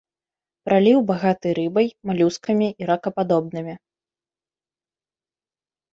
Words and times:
Праліў 0.67 1.01
багаты 1.11 1.47
рыбай, 1.59 1.87
малюскамі 2.11 2.67
і 2.83 2.89
ракападобнымі. 2.93 3.79